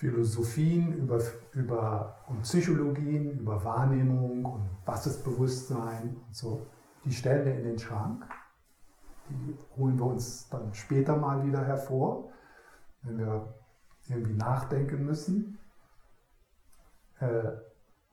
Philosophien 0.01 0.95
über, 0.95 1.21
über 1.53 2.17
und 2.27 2.41
Psychologien, 2.41 3.39
über 3.39 3.63
Wahrnehmung 3.63 4.47
und 4.47 4.71
was 4.87 5.07
ist 5.07 5.23
Bewusstsein 5.23 6.17
und 6.27 6.35
so, 6.35 6.67
die 7.05 7.13
stellen 7.13 7.45
wir 7.45 7.55
in 7.55 7.65
den 7.65 7.79
Schrank. 7.79 8.25
Die 9.29 9.59
holen 9.77 9.99
wir 9.99 10.07
uns 10.07 10.49
dann 10.49 10.73
später 10.73 11.17
mal 11.17 11.47
wieder 11.47 11.63
hervor, 11.67 12.33
wenn 13.03 13.19
wir 13.19 13.55
irgendwie 14.09 14.33
nachdenken 14.33 15.05
müssen. 15.05 15.59
Äh, 17.19 17.51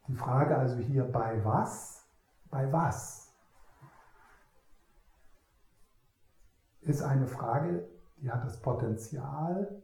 die 0.10 0.15
Frage 0.15 0.58
also 0.58 0.76
hier 0.76 1.06
bei 1.06 1.39
was? 1.45 2.06
Bei 2.52 2.69
was? 2.69 3.32
Ist 6.82 7.02
eine 7.02 7.28
Frage, 7.28 7.88
die 8.17 8.30
hat 8.30 8.43
das 8.43 8.60
Potenzial, 8.62 9.82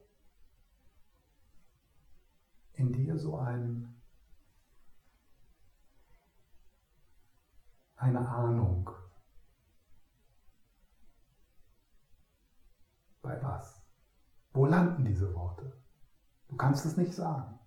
in 2.84 2.93
dir 2.93 3.17
so 3.17 3.38
ein, 3.38 3.96
eine 7.96 8.28
Ahnung. 8.28 8.89
Bei 13.22 13.41
was? 13.41 13.82
Wo 14.52 14.65
landen 14.65 15.06
diese 15.06 15.34
Worte? 15.34 15.72
Du 16.50 16.58
kannst 16.58 16.86
es 16.86 16.98
nicht 16.98 17.13
sagen. 17.13 17.58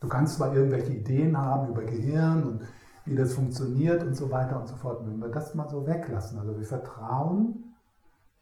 Du 0.00 0.08
kannst 0.08 0.36
zwar 0.36 0.54
irgendwelche 0.54 0.92
Ideen 0.92 1.36
haben 1.36 1.70
über 1.70 1.82
Gehirn 1.82 2.44
und 2.44 2.68
wie 3.04 3.16
das 3.16 3.34
funktioniert 3.34 4.02
und 4.02 4.14
so 4.14 4.30
weiter 4.30 4.60
und 4.60 4.68
so 4.68 4.76
fort. 4.76 5.04
Wenn 5.04 5.18
wir 5.18 5.28
das 5.28 5.54
mal 5.54 5.68
so 5.68 5.86
weglassen, 5.86 6.38
also 6.38 6.56
wir 6.56 6.66
vertrauen 6.66 7.74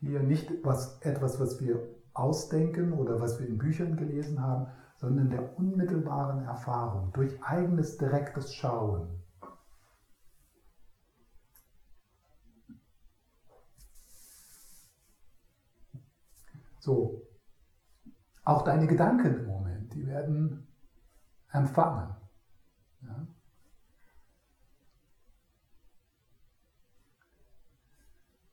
hier 0.01 0.21
nicht 0.21 0.53
was, 0.65 1.01
etwas, 1.01 1.41
was 1.41 1.61
wir 1.61 2.02
ausdenken 2.14 2.92
oder 2.92 3.20
was 3.20 3.38
wir 3.40 3.46
in 3.46 3.59
Büchern 3.59 3.96
gelesen 3.96 4.40
haben, 4.40 4.66
sondern 4.96 5.31
der 5.31 5.59
unmittelbaren 5.59 6.44
Erfahrung 6.44 7.12
durch 7.12 7.42
eigenes 7.42 7.98
direktes 7.98 8.55
Schauen. 8.55 9.22
So, 16.79 17.22
auch 18.44 18.62
deine 18.62 18.87
Gedanken 18.87 19.40
im 19.40 19.46
Moment, 19.46 19.94
die 19.94 20.07
werden 20.07 20.66
empfangen. 21.53 22.16
Ja? 23.03 23.27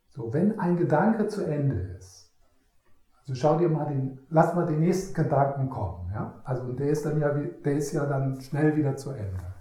So, 0.09 0.33
wenn 0.33 0.59
ein 0.59 0.77
Gedanke 0.77 1.27
zu 1.27 1.43
Ende 1.43 1.75
ist, 1.97 2.18
also 3.29 3.41
schau 3.41 3.59
dir 3.59 3.69
mal 3.69 3.85
den, 3.85 4.25
lass 4.29 4.55
mal 4.55 4.65
den 4.65 4.79
nächsten 4.79 5.13
Gedanken 5.13 5.69
kommen, 5.69 6.11
ja? 6.11 6.41
Also 6.43 6.73
der 6.73 6.89
ist 6.89 7.05
dann 7.05 7.21
ja, 7.21 7.31
der 7.31 7.73
ist 7.73 7.91
ja 7.91 8.07
dann 8.07 8.41
schnell 8.41 8.75
wieder 8.75 8.97
zu 8.97 9.11
Ende. 9.11 9.53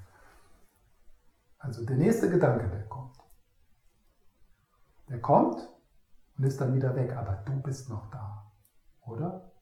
Also 1.59 1.85
der 1.85 1.97
nächste 1.97 2.31
Gedanke, 2.31 2.67
der 2.71 2.89
kommt, 2.89 3.19
der 5.11 5.21
kommt 5.21 5.69
und 6.39 6.45
ist 6.45 6.59
dann 6.59 6.75
wieder 6.75 6.97
weg, 6.97 7.15
aber 7.15 7.43
du 7.45 7.61
bist 7.61 7.91
noch 7.91 8.11
da, 8.11 8.51
oder? 9.03 9.53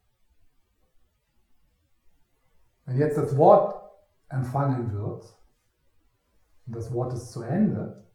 Wenn 2.85 2.95
jetzt 2.95 3.17
das 3.17 3.35
Wort 3.35 3.91
empfangen 4.29 4.93
wird 4.93 5.37
und 6.65 6.75
das 6.77 6.93
Wort 6.93 7.11
ist 7.11 7.33
zu 7.33 7.41
Ende, 7.41 8.07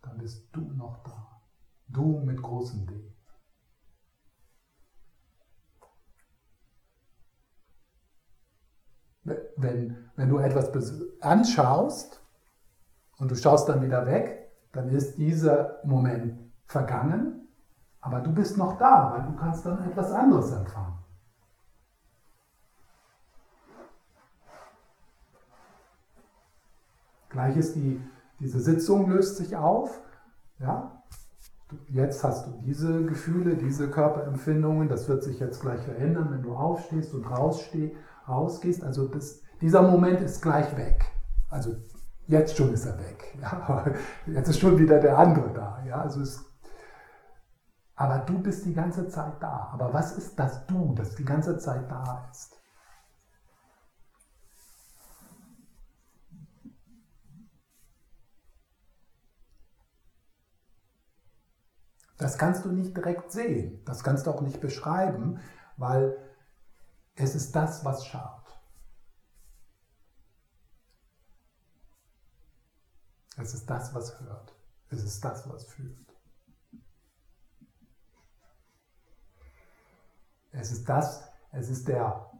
dann 0.00 0.16
bist 0.16 0.48
du 0.56 0.62
noch 0.72 1.02
da. 1.02 1.42
Du 1.88 2.20
mit 2.20 2.40
großem 2.40 2.86
D. 2.86 3.11
Wenn, 9.62 9.96
wenn 10.16 10.28
du 10.28 10.38
etwas 10.38 10.72
anschaust, 11.20 12.22
und 13.22 13.30
du 13.30 13.36
schaust 13.36 13.68
dann 13.68 13.82
wieder 13.82 14.04
weg, 14.06 14.50
dann 14.72 14.88
ist 14.88 15.16
dieser 15.16 15.78
Moment 15.84 16.40
vergangen, 16.66 17.48
aber 18.00 18.18
du 18.18 18.32
bist 18.32 18.56
noch 18.56 18.78
da, 18.78 19.12
weil 19.12 19.22
du 19.22 19.36
kannst 19.36 19.64
dann 19.64 19.88
etwas 19.88 20.10
anderes 20.10 20.50
empfangen. 20.50 20.98
Gleich 27.28 27.56
ist 27.56 27.76
die, 27.76 28.02
diese 28.40 28.58
Sitzung 28.58 29.08
löst 29.08 29.36
sich 29.36 29.54
auf. 29.54 30.00
Ja? 30.58 31.02
Jetzt 31.88 32.24
hast 32.24 32.48
du 32.48 32.60
diese 32.60 33.04
Gefühle, 33.06 33.56
diese 33.56 33.88
Körperempfindungen. 33.88 34.88
Das 34.88 35.08
wird 35.08 35.22
sich 35.22 35.38
jetzt 35.38 35.60
gleich 35.60 35.80
verändern, 35.82 36.32
wenn 36.32 36.42
du 36.42 36.56
aufstehst 36.56 37.14
und 37.14 37.24
rausgehst. 37.24 38.82
Also 38.82 39.06
das, 39.06 39.42
dieser 39.62 39.82
Moment 39.82 40.20
ist 40.20 40.42
gleich 40.42 40.76
weg. 40.76 41.04
Also 41.48 41.76
jetzt 42.26 42.56
schon 42.56 42.74
ist 42.74 42.84
er 42.84 42.98
weg. 42.98 43.18
Ja? 43.40 43.84
Jetzt 44.26 44.48
ist 44.48 44.60
schon 44.60 44.78
wieder 44.78 45.00
der 45.00 45.16
andere 45.16 45.52
da. 45.52 45.82
Ja? 45.86 46.02
Also 46.02 46.20
es, 46.20 46.44
aber 47.94 48.18
du 48.18 48.38
bist 48.40 48.66
die 48.66 48.74
ganze 48.74 49.08
Zeit 49.08 49.40
da. 49.40 49.70
Aber 49.72 49.92
was 49.94 50.18
ist 50.18 50.38
das 50.38 50.66
Du, 50.66 50.94
das 50.94 51.14
die 51.14 51.24
ganze 51.24 51.58
Zeit 51.58 51.90
da 51.90 52.28
ist? 52.30 52.56
Das 62.18 62.38
kannst 62.38 62.64
du 62.64 62.70
nicht 62.70 62.96
direkt 62.96 63.32
sehen, 63.32 63.82
das 63.84 64.04
kannst 64.04 64.26
du 64.26 64.30
auch 64.30 64.42
nicht 64.42 64.60
beschreiben, 64.60 65.40
weil 65.76 66.16
es 67.16 67.34
ist 67.34 67.56
das, 67.56 67.84
was 67.84 68.06
schaut. 68.06 68.41
Es 73.36 73.54
ist 73.54 73.68
das, 73.68 73.94
was 73.94 74.20
hört. 74.20 74.54
Es 74.90 75.02
ist 75.02 75.24
das, 75.24 75.48
was 75.48 75.64
fühlt. 75.64 75.98
Es 80.52 80.70
ist 80.70 80.86
das, 80.88 81.28
es 81.52 81.70
ist 81.70 81.88
der, 81.88 82.30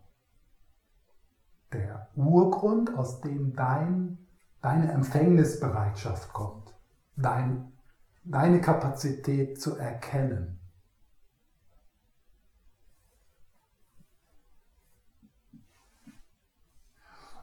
der 1.72 2.08
Urgrund, 2.14 2.94
aus 2.94 3.22
dem 3.22 3.54
dein, 3.54 4.18
deine 4.60 4.92
Empfängnisbereitschaft 4.92 6.32
kommt. 6.32 6.74
Dein 7.16 7.72
deine 8.24 8.60
Kapazität 8.60 9.60
zu 9.60 9.76
erkennen. 9.76 10.58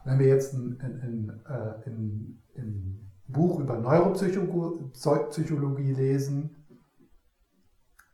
Wenn 0.04 0.18
wir 0.18 0.28
jetzt 0.28 0.54
ein, 0.54 0.80
ein, 0.80 1.46
ein, 1.46 2.42
ein 2.56 3.12
Buch 3.32 3.60
über 3.60 3.78
Neuropsychologie 3.78 5.92
lesen, 5.92 6.60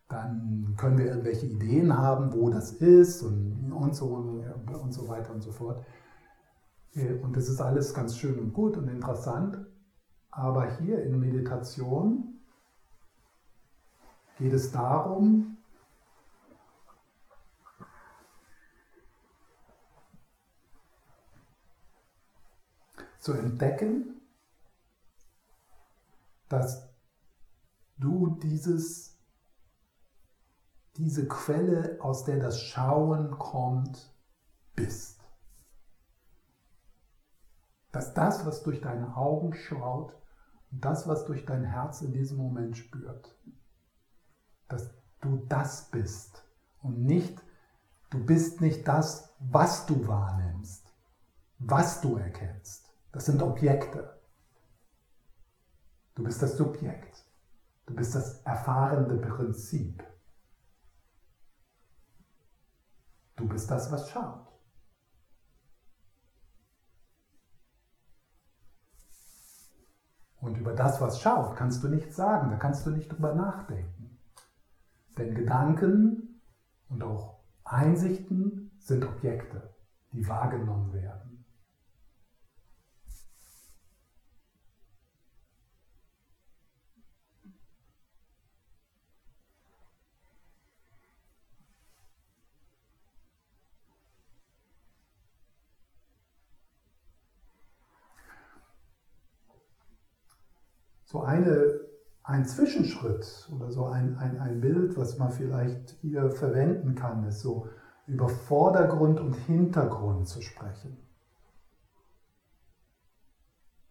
dann 0.08 0.74
können 0.76 0.98
wir 0.98 1.06
irgendwelche 1.06 1.46
Ideen 1.46 1.96
haben, 1.96 2.32
wo 2.32 2.50
das 2.50 2.72
ist 2.72 3.22
und, 3.22 3.72
und, 3.72 3.94
so, 3.94 4.06
und 4.06 4.92
so 4.92 5.08
weiter 5.08 5.32
und 5.32 5.42
so 5.42 5.50
fort. 5.50 5.84
Und 7.22 7.36
das 7.36 7.48
ist 7.48 7.60
alles 7.60 7.92
ganz 7.92 8.16
schön 8.16 8.38
und 8.38 8.52
gut 8.52 8.76
und 8.76 8.88
interessant. 8.88 9.58
Aber 10.30 10.78
hier 10.78 11.02
in 11.02 11.18
Meditation 11.18 12.40
geht 14.38 14.52
es 14.52 14.70
darum, 14.70 15.56
zu 23.18 23.32
entdecken, 23.32 24.15
dass 26.48 26.88
du 27.98 28.36
dieses, 28.42 29.18
diese 30.96 31.26
Quelle, 31.26 31.98
aus 32.00 32.24
der 32.24 32.38
das 32.38 32.60
Schauen 32.60 33.30
kommt, 33.38 34.14
bist. 34.74 35.20
Dass 37.92 38.14
das, 38.14 38.44
was 38.44 38.62
durch 38.62 38.80
deine 38.80 39.16
Augen 39.16 39.54
schaut, 39.54 40.14
und 40.70 40.84
das, 40.84 41.06
was 41.08 41.24
durch 41.24 41.44
dein 41.46 41.64
Herz 41.64 42.02
in 42.02 42.12
diesem 42.12 42.38
Moment 42.38 42.76
spürt, 42.76 43.34
dass 44.68 44.90
du 45.20 45.38
das 45.48 45.90
bist 45.90 46.44
und 46.82 47.04
nicht, 47.04 47.42
du 48.10 48.24
bist 48.24 48.60
nicht 48.60 48.86
das, 48.86 49.32
was 49.38 49.86
du 49.86 50.06
wahrnimmst, 50.06 50.92
was 51.58 52.00
du 52.00 52.16
erkennst. 52.16 52.92
Das 53.12 53.26
sind 53.26 53.42
Objekte. 53.42 54.15
Du 56.16 56.24
bist 56.24 56.42
das 56.42 56.56
Subjekt. 56.56 57.24
Du 57.84 57.94
bist 57.94 58.14
das 58.14 58.40
erfahrende 58.40 59.18
Prinzip. 59.18 60.02
Du 63.36 63.46
bist 63.46 63.70
das, 63.70 63.92
was 63.92 64.08
schaut. 64.10 64.46
Und 70.40 70.56
über 70.56 70.72
das, 70.72 71.00
was 71.02 71.20
schaut, 71.20 71.54
kannst 71.54 71.84
du 71.84 71.88
nichts 71.88 72.16
sagen, 72.16 72.50
da 72.50 72.56
kannst 72.56 72.86
du 72.86 72.90
nicht 72.90 73.12
drüber 73.12 73.34
nachdenken. 73.34 74.18
Denn 75.18 75.34
Gedanken 75.34 76.40
und 76.88 77.02
auch 77.02 77.40
Einsichten 77.64 78.70
sind 78.78 79.04
Objekte, 79.04 79.74
die 80.12 80.26
wahrgenommen 80.26 80.94
werden. 80.94 81.35
So 101.16 101.22
eine 101.22 101.80
ein 102.24 102.44
Zwischenschritt 102.44 103.48
oder 103.54 103.70
so 103.70 103.86
ein, 103.86 104.18
ein, 104.18 104.38
ein 104.38 104.60
Bild, 104.60 104.98
was 104.98 105.16
man 105.16 105.30
vielleicht 105.30 105.96
hier 106.02 106.30
verwenden 106.30 106.94
kann, 106.94 107.24
ist 107.24 107.40
so 107.40 107.68
über 108.06 108.28
Vordergrund 108.28 109.18
und 109.18 109.32
Hintergrund 109.32 110.28
zu 110.28 110.42
sprechen. 110.42 110.98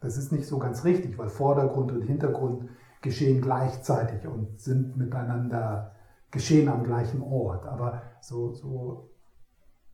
Das 0.02 0.18
ist 0.18 0.32
nicht 0.32 0.46
so 0.48 0.60
ganz 0.60 0.84
richtig, 0.84 1.18
weil 1.18 1.30
Vordergrund 1.30 1.92
und 1.94 2.04
Hintergrund 2.04 2.70
geschehen 3.02 3.42
gleichzeitig 3.42 4.28
und 4.28 4.60
sind 4.60 4.96
miteinander 4.96 5.96
geschehen 6.30 6.70
am 6.70 6.84
gleichen 6.84 7.24
Ort. 7.24 7.66
Aber 7.66 8.04
so, 8.22 8.54
so, 8.54 9.10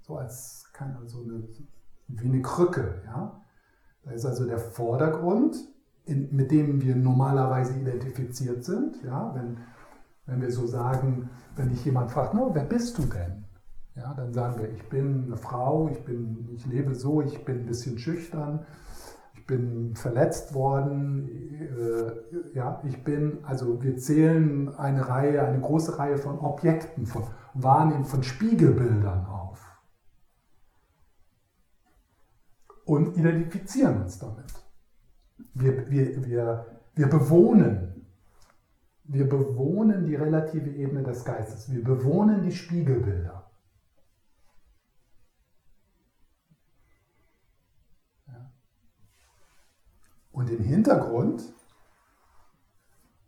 so 0.01 0.17
als 0.17 0.69
keine, 0.73 1.07
so 1.07 1.21
eine, 1.21 1.47
wie 2.09 2.27
eine 2.27 2.41
Krücke. 2.41 3.03
Ja? 3.05 3.41
Da 4.03 4.11
ist 4.11 4.25
also 4.25 4.45
der 4.45 4.59
Vordergrund 4.59 5.55
in, 6.11 6.35
mit 6.35 6.51
dem 6.51 6.81
wir 6.81 6.95
normalerweise 6.95 7.79
identifiziert 7.79 8.63
sind. 8.63 9.01
Ja? 9.03 9.33
Wenn, 9.33 9.57
wenn 10.25 10.41
wir 10.41 10.51
so 10.51 10.67
sagen, 10.67 11.29
wenn 11.55 11.69
dich 11.69 11.83
jemand 11.85 12.11
fragt, 12.11 12.33
no, 12.33 12.51
wer 12.53 12.65
bist 12.65 12.97
du 12.97 13.03
denn? 13.03 13.45
Ja, 13.95 14.13
dann 14.13 14.33
sagen 14.33 14.61
wir, 14.61 14.71
ich 14.71 14.87
bin 14.89 15.25
eine 15.25 15.37
Frau, 15.37 15.89
ich, 15.89 16.03
bin, 16.05 16.47
ich 16.53 16.65
lebe 16.65 16.95
so, 16.95 17.21
ich 17.21 17.43
bin 17.43 17.59
ein 17.59 17.65
bisschen 17.65 17.97
schüchtern, 17.97 18.65
ich 19.33 19.45
bin 19.45 19.95
verletzt 19.95 20.53
worden, 20.53 21.27
äh, 21.27 22.55
ja, 22.55 22.81
ich 22.85 23.03
bin, 23.03 23.39
also 23.43 23.83
wir 23.83 23.97
zählen 23.97 24.73
eine 24.75 25.09
Reihe, 25.09 25.43
eine 25.43 25.59
große 25.59 25.99
Reihe 25.99 26.17
von 26.17 26.39
Objekten, 26.39 27.05
von 27.05 27.23
Wahrnehmen, 27.53 28.05
von 28.05 28.23
Spiegelbildern 28.23 29.25
auf 29.25 29.41
und 32.85 33.17
identifizieren 33.17 34.01
uns 34.03 34.19
damit. 34.19 34.60
Wir, 35.53 35.89
wir, 35.89 36.25
wir, 36.25 36.65
wir 36.95 37.07
bewohnen. 37.07 38.05
Wir 39.03 39.27
bewohnen 39.27 40.05
die 40.05 40.15
relative 40.15 40.69
Ebene 40.69 41.03
des 41.03 41.25
Geistes. 41.25 41.71
Wir 41.71 41.83
bewohnen 41.83 42.41
die 42.43 42.51
Spiegelbilder. 42.51 43.51
Und 50.31 50.49
im 50.49 50.63
Hintergrund 50.63 51.43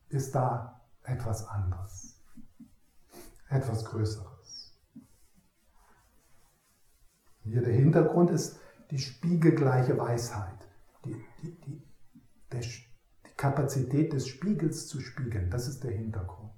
ist 0.10 0.34
da 0.34 0.82
etwas 1.04 1.48
anderes, 1.48 2.20
etwas 3.50 3.84
Größeres. 3.86 4.74
Hier 7.44 7.62
der 7.62 7.74
Hintergrund 7.74 8.32
ist 8.32 8.60
die 8.90 9.00
spiegelgleiche 9.00 9.98
Weisheit, 9.98 10.68
die, 11.04 11.16
die, 11.42 11.62
die, 11.62 11.93
der, 12.54 12.62
die 12.62 13.36
Kapazität 13.36 14.14
des 14.14 14.28
Spiegels 14.28 14.88
zu 14.88 15.02
spiegeln. 15.02 15.50
Das 15.50 15.68
ist 15.68 15.84
der 15.84 15.92
Hintergrund. 15.92 16.52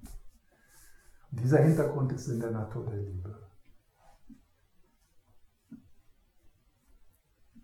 Und 1.32 1.40
dieser 1.40 1.64
Hintergrund 1.64 2.12
ist 2.12 2.28
in 2.28 2.40
der 2.40 2.52
Natur 2.52 2.86
der 2.86 3.02
Liebe. 3.02 3.48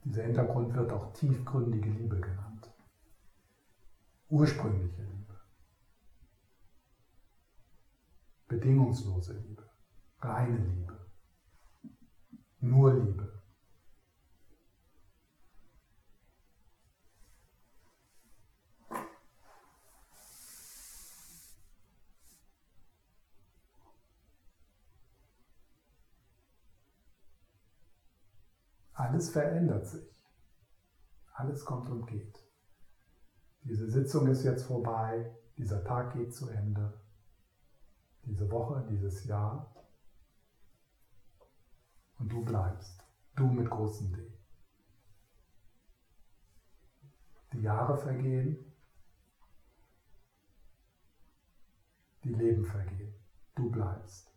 Dieser 0.03 0.23
Hintergrund 0.23 0.73
wird 0.75 0.91
auch 0.91 1.13
tiefgründige 1.13 1.89
Liebe 1.89 2.19
genannt. 2.19 2.71
ursprüngliche 4.31 5.03
Liebe, 5.03 5.39
bedingungslose 8.47 9.37
Liebe, 9.37 9.69
reine 10.21 10.57
Liebe, 10.57 10.97
nur 12.61 12.93
Liebe. 12.93 13.40
Alles 29.01 29.31
verändert 29.31 29.87
sich. 29.87 30.23
Alles 31.33 31.65
kommt 31.65 31.89
und 31.89 32.05
geht. 32.05 32.37
Diese 33.63 33.89
Sitzung 33.89 34.27
ist 34.27 34.43
jetzt 34.43 34.65
vorbei, 34.65 35.35
dieser 35.57 35.83
Tag 35.83 36.13
geht 36.13 36.35
zu 36.35 36.49
Ende, 36.49 37.01
diese 38.25 38.51
Woche, 38.51 38.85
dieses 38.91 39.25
Jahr. 39.25 39.75
Und 42.19 42.31
du 42.31 42.45
bleibst, 42.45 43.03
du 43.35 43.47
mit 43.47 43.71
großem 43.71 44.13
D. 44.13 44.39
Die 47.53 47.61
Jahre 47.61 47.97
vergehen, 47.97 48.71
die 52.23 52.33
Leben 52.33 52.65
vergehen, 52.65 53.15
du 53.55 53.71
bleibst. 53.71 54.30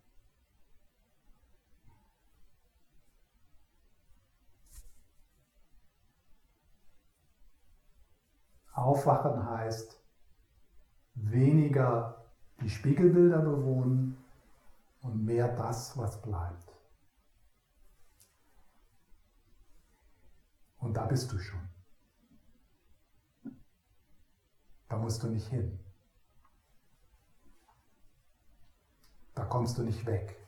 Aufwachen 8.74 9.48
heißt 9.48 10.00
weniger 11.14 12.26
die 12.60 12.68
Spiegelbilder 12.68 13.38
bewohnen 13.38 14.16
und 15.00 15.24
mehr 15.24 15.54
das, 15.54 15.96
was 15.96 16.20
bleibt. 16.20 16.72
Und 20.78 20.94
da 20.94 21.06
bist 21.06 21.32
du 21.32 21.38
schon. 21.38 21.68
Da 24.88 24.96
musst 24.98 25.22
du 25.22 25.28
nicht 25.28 25.48
hin. 25.48 25.78
Da 29.34 29.44
kommst 29.44 29.78
du 29.78 29.82
nicht 29.82 30.04
weg. 30.04 30.43